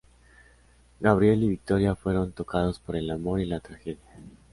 [0.99, 4.01] Gabriel y Victoria fueron tocados por el amor y la tragedia.